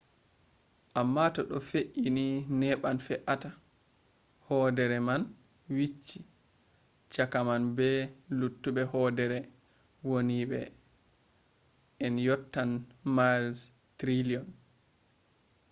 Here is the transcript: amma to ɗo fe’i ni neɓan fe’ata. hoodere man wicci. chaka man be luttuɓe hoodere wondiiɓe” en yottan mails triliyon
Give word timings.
amma 0.99 1.25
to 1.35 1.41
ɗo 1.49 1.57
fe’i 1.69 2.07
ni 2.15 2.25
neɓan 2.59 2.97
fe’ata. 3.07 3.49
hoodere 4.47 4.97
man 5.07 5.21
wicci. 5.75 6.19
chaka 7.13 7.39
man 7.47 7.63
be 7.77 7.89
luttuɓe 8.37 8.81
hoodere 8.91 9.39
wondiiɓe” 10.07 10.59
en 12.05 12.13
yottan 12.27 12.69
mails 13.15 13.57
triliyon 13.99 14.47